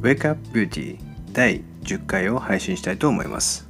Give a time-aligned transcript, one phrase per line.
[0.00, 0.96] Wake Up Beauty
[1.32, 3.68] 第10回を配信したいと思います。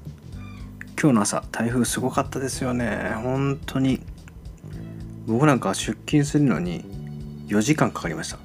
[1.01, 3.13] 今日の朝台風すごかったですよね。
[3.23, 4.03] 本当に。
[5.27, 6.85] 僕なんか出勤するのに
[7.49, 8.39] 4時間かかりました。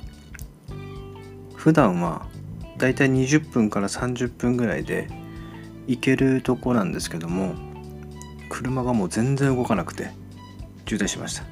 [1.55, 2.25] 普段は
[2.77, 5.09] だいたい20分から30分ぐらいで
[5.85, 7.53] 行けるとこなんですけども
[8.47, 10.11] 車がもう全然動かなくて
[10.87, 11.43] 渋滞しました。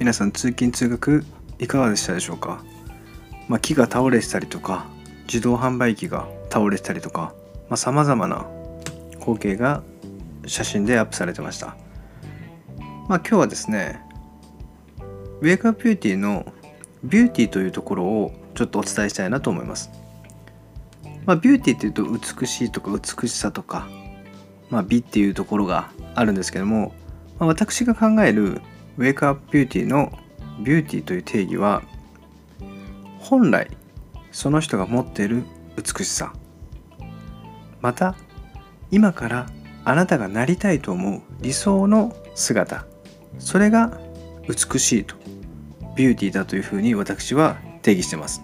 [0.00, 1.24] 皆さん通勤通学
[1.60, 2.64] いかがでしたでしょうか、
[3.46, 4.86] まあ、木が倒れてたりとか
[5.30, 7.32] 自動販売機が倒れてたりとか
[7.76, 8.48] さまざ、まな
[9.20, 9.84] 光景が
[10.44, 11.76] 写真でアップされてました。
[13.08, 14.02] まあ今日はですね
[15.40, 16.52] ウェイクアップビューティーの
[17.04, 19.90] ビューティーというところをちょっとお伝えしたいなと思います。
[21.26, 23.88] まあ、ビューティーっていうと美しいとか美しさとか、
[24.68, 26.92] まあ、美っていうところがあるんですけども、
[27.38, 28.60] まあ、私が考える
[28.98, 30.12] ウェイクアップビューティーの
[30.64, 31.82] ビューティーという定義は
[33.20, 33.68] 本来
[34.32, 35.44] その人が持っている
[35.76, 36.32] 美しさ。
[37.80, 38.14] また
[38.90, 39.46] 今から
[39.84, 42.84] あなたがなりたいと思う理想の姿。
[43.38, 43.98] それが
[44.46, 45.14] 美しいと
[45.96, 48.42] ビューティーだというふうに私は定義してます。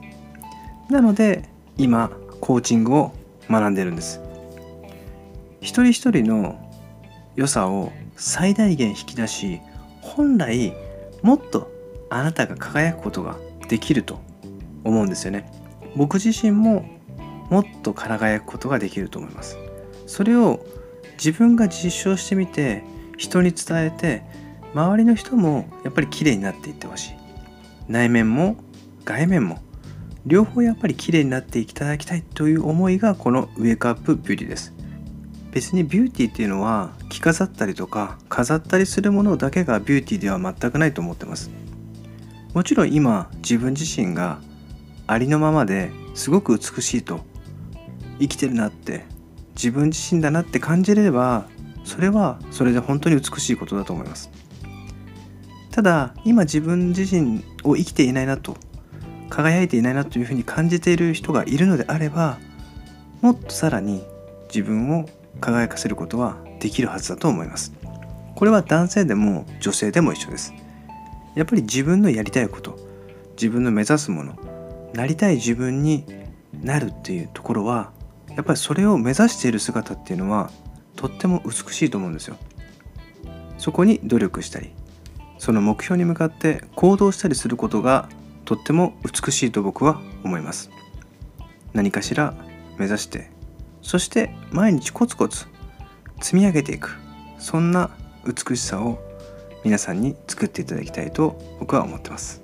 [0.89, 3.13] なので今コーチングを
[3.51, 4.21] 学んでるんです。
[5.61, 6.59] 一人一人の
[7.35, 9.61] 良さを最大限引き出し
[10.01, 10.73] 本来
[11.23, 11.71] もっと
[12.09, 13.37] あなたが輝くことが
[13.69, 14.21] できると
[14.85, 15.51] 思うんですよね。
[15.97, 16.85] 僕自身も
[17.51, 19.59] もっと輝くことができると思います。
[20.07, 20.65] それを
[21.19, 22.85] 自分が実証してみて
[23.17, 24.23] 人に伝えて
[24.75, 27.15] 周りの人もやっぱり綺麗になっていってほしい。
[27.89, 28.57] 内面も
[29.05, 29.59] 外面も
[30.27, 34.75] 両方やっぱり綺麗になっていただきたいという思いがこのウェイクアップビューティーです。
[35.53, 41.51] 別にビューティーっていうのは着飾ったりとか飾ったりするものだけがビューティーでは全くないと思ってます。
[42.53, 44.41] もちろん今自分自身が
[45.07, 47.21] ありのままですごく美しいと
[48.19, 49.05] 生きてるなって
[49.55, 51.47] 自分自身だなって感じれれば
[51.85, 54.31] それはそれで本当に美しいことだと思います。
[55.71, 58.57] ただ今自分自身を生きていないなと
[59.29, 62.39] 輝いていないなというふうに感じている人がいるのであれば
[63.21, 64.03] もっとさらに
[64.49, 65.07] 自分を
[65.41, 67.73] 輝かせることはできるはずだと思います。
[68.35, 70.55] これは男性でも女性でも一緒です。
[71.35, 72.79] やっぱり自分のやりたいこと
[73.33, 74.39] 自分の目指すもの
[74.95, 76.05] なりたい自分に
[76.63, 77.93] なるっていうところは
[78.35, 80.51] やっぱりそれを目指している姿っていうのは
[80.95, 82.37] とっても美しいと思うんですよ。
[83.59, 84.73] そこに努力したり
[85.39, 88.09] その目標に向かって行動したりすることが
[88.45, 90.71] とっても美しいと僕は思います。
[91.73, 92.35] 何かしら
[92.79, 93.31] 目指して
[93.83, 95.47] そして毎日コツコツ
[96.21, 96.97] 積み上げていく
[97.39, 97.91] そんな
[98.25, 98.99] 美しさを
[99.65, 102.43] 皆さんに作っていただきたいと僕は思ってます。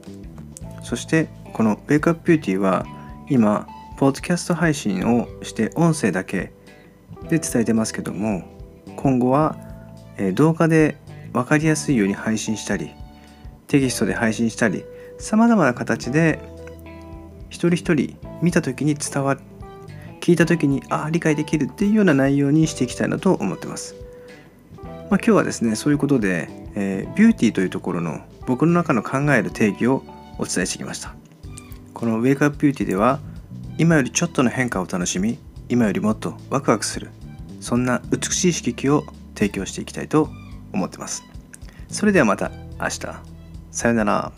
[0.83, 2.87] そしてこの「Wake Up Beauty」は
[3.29, 3.67] 今
[3.99, 6.53] ポッドキャスト配信をして音声だけ
[7.29, 8.43] で伝えてますけども
[8.97, 9.57] 今後は
[10.35, 10.97] 動画で
[11.33, 12.91] 分かりやすいように配信したり
[13.69, 14.85] テキストで配信したり
[15.19, 16.41] さまざまな形で
[17.49, 19.39] 一人一人見た時に伝わ
[20.21, 23.97] 聞いた時にああ理解できるっていうような内容にしていきたいなと思ってます。
[25.11, 30.05] まあ、今日はですねそういうことで、えー、ビューティーというところの僕の中の考える定義を
[30.39, 31.15] お伝えしてきました。
[32.03, 33.21] この Wake Up Beauty では
[33.79, 37.11] 今よりちょっとの変化を楽しみ今よりもっとワクワクする
[37.61, 39.05] そんな美しい刺激を
[39.37, 40.29] 提供していきたいと
[40.73, 41.23] 思ってます。
[41.87, 43.01] それではまた明日
[43.71, 44.33] さよなら。